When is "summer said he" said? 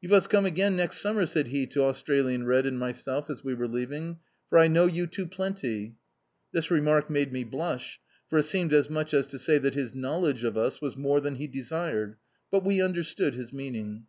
1.00-1.66